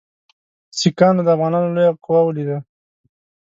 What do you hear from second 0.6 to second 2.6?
سیکهانو د افغانانو لویه قوه ولیده.